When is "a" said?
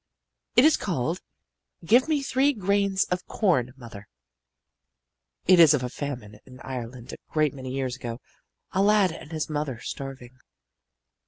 5.83-5.89, 7.13-7.17, 8.71-8.81